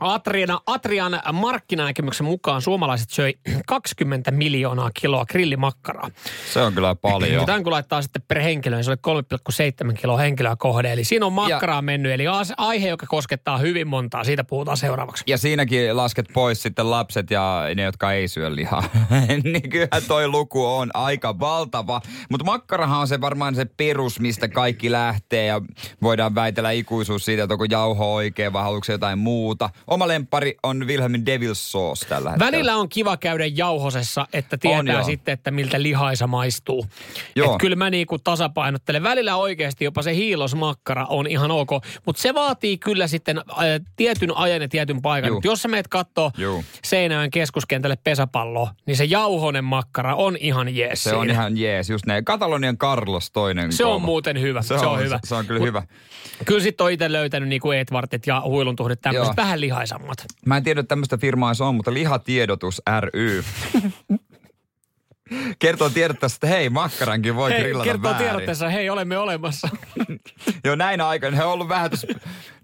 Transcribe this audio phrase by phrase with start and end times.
[0.00, 3.34] Atriana, Atrian markkinanäkemyksen mukaan suomalaiset söi
[3.66, 6.10] 20 miljoonaa kiloa grillimakkaraa.
[6.52, 7.46] Se on kyllä paljon.
[7.46, 9.22] Tämän kun laittaa sitten per henkilö, niin se oli
[9.90, 10.92] 3,7 kiloa henkilöä kohde.
[10.92, 12.24] Eli siinä on makkaraa ja, mennyt, eli
[12.56, 14.24] aihe, joka koskettaa hyvin montaa.
[14.24, 15.24] Siitä puhutaan seuraavaksi.
[15.26, 18.84] Ja siinäkin lasket pois sitten lapset ja ne, jotka ei syö lihaa.
[19.44, 22.00] niin kyllä toi luku on aika valtava.
[22.30, 25.60] Mutta makkarahan on se varmaan se perus, mistä kaikki lähtee ja
[26.02, 30.86] voidaan väitellä ikuisuus siitä, että onko jauho oikein vai haluatko jotain muuta Oma lempari on
[30.86, 32.52] Wilhelmin Devil's Sauce tällä hetkellä.
[32.52, 36.86] Välillä on kiva käydä jauhosessa, että tietää on, sitten, että miltä lihaisa maistuu.
[37.36, 37.52] Joo.
[37.52, 39.02] Et kyllä mä niinku tasapainottelen.
[39.02, 41.70] Välillä oikeasti jopa se hiilosmakkara on ihan ok,
[42.06, 43.42] mutta se vaatii kyllä sitten ä,
[43.96, 45.30] tietyn ajan ja tietyn paikan.
[45.44, 46.32] Jos sä meet kattoo
[46.84, 51.18] Seinäjön keskuskentälle pesäpalloa, niin se jauhonen makkara on ihan jees Se siinä.
[51.18, 52.24] on ihan jees, just näin.
[52.24, 53.72] Katalonian Carlos toinen.
[53.72, 55.18] Se on muuten hyvä, se, se on, on hyvä.
[55.24, 55.82] Se, se on kyllä Mut, hyvä.
[56.44, 60.18] Kyllä sitten on itse löytänyt niinku Edwardit ja huiluntuhdit tämmöiset vähän lihaa lihaisammat.
[60.46, 63.44] Mä en tiedä, että tämmöistä firmaa se on, mutta Lihatiedotus ry.
[65.58, 68.26] kertoo tiedotteessa, että hei, makkarankin voi hei, grillata kertoo väärin.
[68.26, 69.68] tiedotteessa, hei, olemme olemassa.
[70.64, 72.06] Joo, näinä aikoina he on ollut vähän tuossa,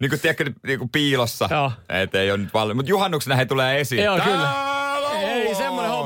[0.00, 1.48] niin kuin, tiedätkö, niin kuin piilossa.
[1.50, 1.72] Joo.
[1.88, 4.04] Et ei ole nyt paljon, mutta juhannuksena he tulee esiin.
[4.04, 4.73] Joo, kyllä.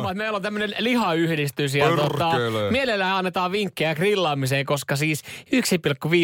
[0.08, 2.30] Homma, että meillä on tämmöinen lihayhdistys ja tota,
[2.70, 5.22] mielellään annetaan vinkkejä grillaamiseen, koska siis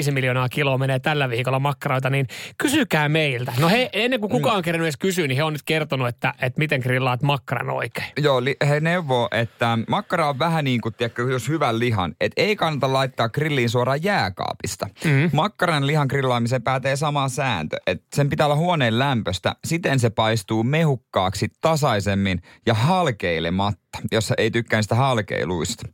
[0.07, 2.27] 1,5 miljoonaa kiloa menee tällä viikolla makkaroita, niin
[2.59, 3.53] kysykää meiltä.
[3.59, 6.35] No he, ennen kuin kukaan on kerännyt edes kysyä, niin he on nyt kertonut, että,
[6.41, 8.07] että miten grillaat makkaran oikein.
[8.19, 12.43] Joo, li, he neuvoo, että makkara on vähän niin kuin, tiedätkö, jos hyvän lihan, että
[12.43, 14.87] ei kannata laittaa grilliin suoraan jääkaapista.
[15.05, 15.31] Mm-hmm.
[15.33, 20.63] Makkaran lihan grillaamiseen päätee sama sääntö, että sen pitää olla huoneen lämpöstä, siten se paistuu
[20.63, 23.74] mehukkaaksi tasaisemmin ja halkeilematta,
[24.13, 25.89] jos ei tykkää sitä halkeiluista.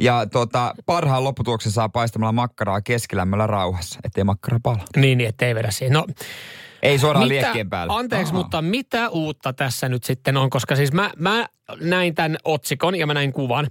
[0.00, 4.84] Ja tota, parhaan lopputuloksen saa paistamalla makkaraa keskilämmöllä rauhassa, ettei makkara pala.
[4.96, 5.92] Niin, niin ettei vedä siihen.
[5.92, 6.06] No,
[6.82, 7.94] ei suoraan mitä, liekkien päälle.
[7.96, 8.42] Anteeksi, Aha.
[8.42, 10.50] mutta mitä uutta tässä nyt sitten on?
[10.50, 11.48] Koska siis mä, mä
[11.80, 13.66] näin tämän otsikon ja mä näin kuvan,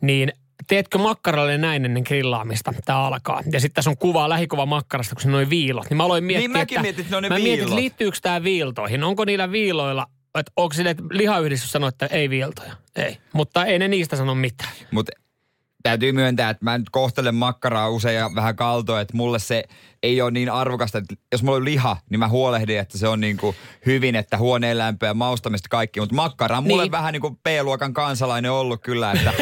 [0.00, 0.32] niin
[0.68, 2.74] teetkö makkaralle näin ennen grillaamista?
[2.84, 3.42] Tämä alkaa.
[3.52, 5.90] Ja sitten tässä on kuva, lähikuva makkarasta, kun se noin viilot.
[5.90, 7.58] Niin mä aloin miettiä, niin mäkin että, mietin, että ne on ne mä viilot.
[7.58, 9.04] mietin, liittyykö tämä viiltoihin?
[9.04, 10.06] Onko niillä viiloilla
[10.40, 12.76] että onko sille, lihayhdistys sanoo, että ei viiltoja.
[12.96, 13.18] Ei.
[13.32, 14.72] Mutta ei ne niistä sano mitään.
[14.90, 15.12] Mutta
[15.88, 19.64] täytyy myöntää, että mä nyt kohtelen makkaraa usein ja vähän kaltoa, että mulle se
[20.02, 23.20] ei ole niin arvokasta, että jos mulla on liha, niin mä huolehdin, että se on
[23.20, 23.56] niin kuin
[23.86, 26.00] hyvin, että huoneen lämpö ja maustamista kaikki.
[26.00, 26.92] Mutta makkara on mulle niin.
[26.92, 29.12] vähän niin kuin B-luokan kansalainen ollut kyllä.
[29.12, 29.32] Että...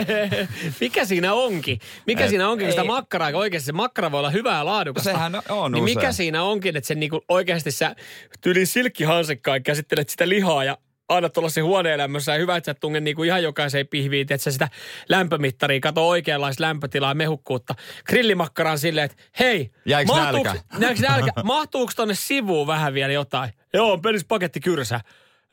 [0.80, 1.78] mikä siinä onkin?
[2.06, 5.10] Mikä Et, siinä onkin, kun sitä makkaraa, oikeasti se makkara voi olla hyvää ja laadukasta.
[5.10, 7.96] Sehän on Niin mikä siinä onkin, että se niin kuin oikeasti sä
[8.40, 10.78] tyli silkkihansikkaan käsittelet sitä lihaa ja
[11.14, 14.68] aina tuollaisen huoneenlämmössä ja hyvä, että sä tunget niinku ihan jokaiseen pihviin, että sä sitä
[15.08, 17.74] lämpömittaria, kato oikeanlaista lämpötilaa ja mehukkuutta.
[18.04, 20.54] Grillimakkaraan silleen, että hei, Jäikö nälkä?
[20.78, 21.32] nälkä?
[21.44, 23.50] Mahtuuko tonne sivuun vähän vielä jotain?
[23.74, 25.00] Joo, pelis paketti kyrsä.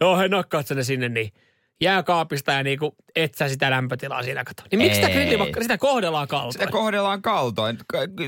[0.02, 1.34] Joo, hei, nakkaat sen sinne niin
[1.81, 4.64] jääkaapista ja niinku et sä sitä lämpötilaa siinä kato.
[4.72, 6.53] Niin miksi sitä grillimakkaraa, sitä kohdellaan kaltoin?
[6.53, 7.78] Sitä kohdellaan kaltoin.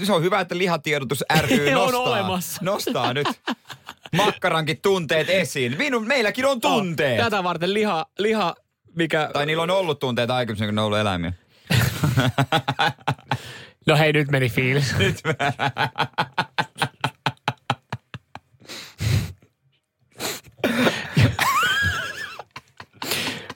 [0.03, 2.01] Se on hyvä, että lihatiedotus ry nostaa.
[2.01, 2.61] on olemassa.
[2.63, 3.27] Nostaa nyt
[4.15, 5.77] makkarankin tunteet esiin.
[5.77, 7.19] Minun, meilläkin on tunteet.
[7.19, 8.55] Oh, tätä varten liha, liha,
[8.95, 9.29] mikä...
[9.33, 11.33] Tai niillä on ollut tunteet aikaisemmin, kun ne on ollut eläimiä.
[13.87, 14.95] no hei, nyt meni fiilis.
[14.97, 15.15] Nyt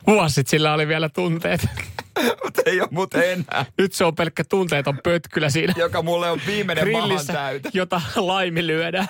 [0.08, 1.68] Vuosit sillä oli vielä tunteet.
[2.44, 3.66] Mutta ei ole muuten enää.
[3.78, 5.74] Nyt se on pelkkä tunteeton pötkylä siinä.
[5.78, 7.70] Joka mulle on viimeinen mahan täytä.
[7.74, 9.08] jota laiminlyödään.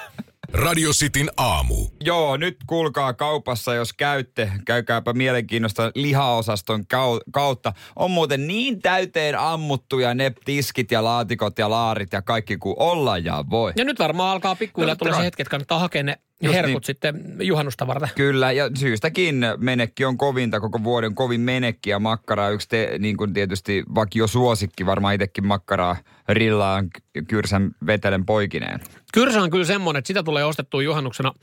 [0.55, 1.75] Radio Cityn aamu.
[2.03, 6.85] Joo, nyt kuulkaa kaupassa, jos käytte, käykääpä mielenkiinnosta lihaosaston
[7.31, 7.73] kautta.
[7.96, 13.17] On muuten niin täyteen ammuttuja ne tiskit ja laatikot ja laarit ja kaikki kuin olla
[13.17, 13.73] ja voi.
[13.78, 16.73] Ja nyt varmaan alkaa pikkuhiljaa no, tulla se hetki, että kannattaa hakea ne Just herkut
[16.73, 16.84] niin.
[16.84, 18.09] sitten juhannusta varten.
[18.16, 23.17] Kyllä, ja syystäkin menekki on kovinta koko vuoden, kovin menekki ja makkara yksi te, niin
[23.17, 25.96] kuin tietysti vakio suosikki, varmaan itsekin makkaraa
[26.29, 26.90] rillaan
[27.28, 28.79] kyrsän vetelen poikineen.
[29.14, 31.34] Kyrsä on kyllä semmoinen, että sitä tulee ostettua juhannuksena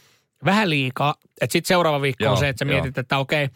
[0.45, 2.81] vähän liikaa, että sitten seuraava viikko joo, on se, että sä joo.
[2.81, 3.49] mietit, että okei,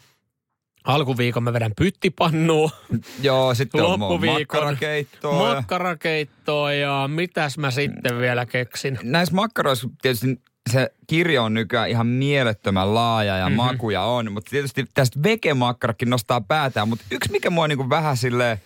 [0.83, 2.69] Alkuviikon mä vedän pyttipannua.
[3.21, 5.55] Joo, sitten on makkarakeittoa.
[5.55, 8.99] Makkarakeittoa ja mitäs mä sitten vielä keksin.
[9.03, 10.41] Näissä makkaroissa tietysti
[10.71, 13.55] se kirjo on nykyään ihan mielettömän laaja ja mm-hmm.
[13.55, 18.17] makuja on, mutta tietysti tästä vegemakkarakin nostaa päätään, mutta yksi mikä mua niin kuin vähän
[18.17, 18.57] silleen,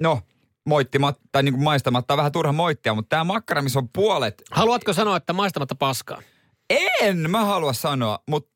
[0.00, 0.20] no
[0.64, 4.42] moittimatta, tai niin kuin maistamatta vähän turha moittia, mutta tämä makkara, missä on puolet...
[4.50, 6.22] Haluatko sanoa, että maistamatta paskaa?
[7.00, 8.50] En mä halua sanoa, mutta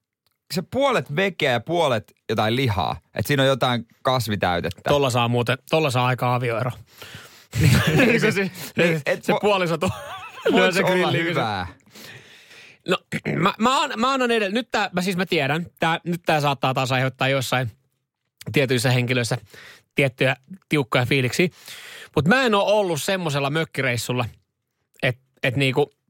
[0.55, 2.97] se puolet vekeä ja puolet jotain lihaa.
[3.15, 4.91] Että siinä on jotain kasvitäytettä.
[4.91, 6.71] Tolla saa muuten, tolla saa aika avioero.
[7.97, 9.91] niin, se, se, niin, et, se puoliso tuo.
[10.55, 11.25] Lyö se grilliin.
[11.25, 11.67] hyvää.
[13.37, 14.55] Mä, mä, an, mä annan edellä.
[14.55, 17.71] Nyt tää, mä siis mä tiedän, tää, nyt tää saattaa taas aiheuttaa jossain
[18.53, 19.39] tietyissä henkilöissä
[19.95, 20.37] tiettyjä
[20.69, 21.51] tiukkoja fiiliksi.
[22.15, 24.25] Mutta mä en ole ollut semmoisella mökkireissulla,
[25.03, 25.91] että et niinku–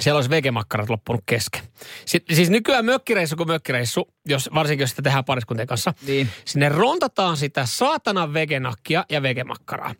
[0.00, 1.62] siellä olisi vegemakkarat loppunut kesken.
[2.04, 6.28] Sitten, siis nykyään mökkireissu kuin mökkireissu, jos, varsinkin jos sitä tehdään pariskuntien kanssa, niin.
[6.44, 9.94] sinne rontataan sitä saatanan vegenakkia ja vegemakkaraa.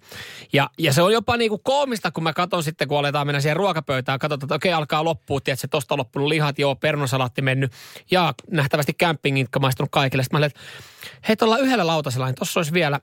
[0.53, 3.57] Ja, ja se on jopa niinku koomista, kun mä katson sitten, kun aletaan mennä siihen
[3.57, 7.73] ruokapöytään, katsotaan, että okei, alkaa loppua, että se tosta on loppunut lihat, joo, pernosalaatti mennyt,
[8.11, 10.23] ja nähtävästi campingin, maistunut kaikille.
[10.23, 10.61] Sitten mä olen, että
[11.29, 13.01] hei, tuolla yhdellä lautasella, niin tuossa olisi vielä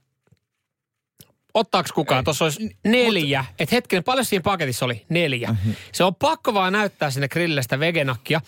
[1.58, 2.24] Ottaako kukaan?
[2.24, 3.46] Tuossa olisi neljä.
[3.48, 3.62] Mut...
[3.62, 5.06] Et hetken, paljon siinä paketissa oli?
[5.10, 5.50] Neljä.
[5.50, 5.76] Mm-hmm.
[5.92, 8.42] Se on pakko vaan näyttää sinne grillille sitä vegenakkia.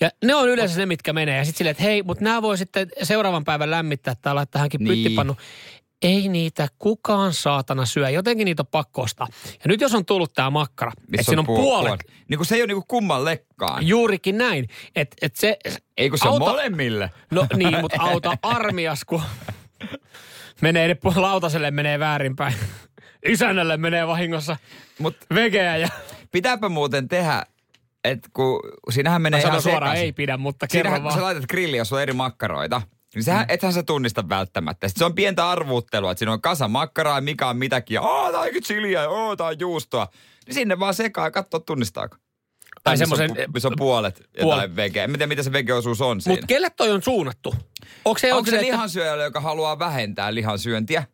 [0.00, 1.38] Ja ne on yleensä ne, mitkä menee.
[1.38, 4.84] Ja sitten silleen, että hei, mutta nämä voi sitten seuraavan päivän lämmittää tai laittaa hänkin
[4.84, 5.04] niin.
[5.04, 5.36] pyttipannu.
[6.02, 8.10] Ei niitä kukaan saatana syö.
[8.10, 9.26] Jotenkin niitä on pakko ostaa.
[9.52, 12.00] Ja nyt jos on tullut tämä makkara, että siinä on puol- puolet.
[12.02, 13.86] Puol- niin kuin se ei ole niin kuin lekkaan.
[13.86, 14.68] Juurikin näin.
[14.96, 15.56] Että et se...
[15.96, 17.10] Ei kun se auta, on molemmille.
[17.30, 19.22] No niin, mutta auta armias, kun
[20.60, 22.54] menee lautaselle menee väärinpäin.
[23.26, 24.56] Isännälle menee vahingossa
[24.98, 25.88] Mut vegeä ja...
[26.32, 27.46] Pitääpä muuten tehdä,
[28.04, 28.60] että kun
[28.90, 31.02] siinähän menee ihan suoraan ei pidä, mutta kerro vaan.
[31.02, 32.82] kun sä laitat grilli, jos on eri makkaroita,
[33.14, 33.54] niin sehän, mm.
[33.54, 34.88] ethän sä tunnista välttämättä.
[34.88, 37.94] Sitten se on pientä arvuuttelua, että siinä on kasa makkaraa, mikä on mitäkin.
[37.94, 38.02] Ja
[38.32, 40.08] tää on chiliä, oo, tää on juustoa.
[40.46, 42.16] Niin sinne vaan sekaa ja katsoo tunnistaako.
[42.84, 43.30] Tai semmoisen...
[43.54, 45.02] Missä on puolet jotain vege.
[45.02, 46.32] En tiedä, mitä se vegeosuus on siinä.
[46.32, 47.54] Mutta kelle toi on suunnattu?
[48.04, 51.04] Onko se, onko se, se lihansyöjälle, joka haluaa vähentää lihansyöntiä?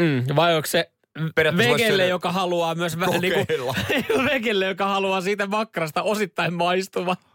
[0.00, 0.90] Mm, vai onko se
[1.56, 3.46] vegelle, joka haluaa myös vähän niin kuin,
[4.24, 7.16] vegelle, joka haluaa siitä makkarasta osittain maistuva.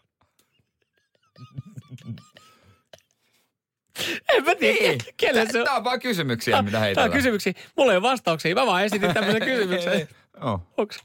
[4.34, 5.00] En mä tiedä, niin.
[5.18, 5.66] kelle se on.
[5.66, 6.96] Tämä on vaan kysymyksiä, mitä heitä.
[6.96, 7.54] Tämä on kysymyksiä.
[7.78, 8.56] Mulla ei ole vastauksia.
[8.56, 10.08] Mä vaan esitin tämmöisen kysymyksen.
[10.42, 10.62] oh.
[10.78, 10.98] Onks?